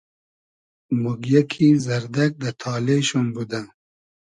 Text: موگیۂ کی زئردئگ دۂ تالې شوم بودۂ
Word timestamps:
موگیۂ 1.01 1.41
کی 1.51 1.67
زئردئگ 1.85 2.31
دۂ 2.41 2.49
تالې 2.61 2.97
شوم 3.07 3.25
بودۂ 3.33 3.61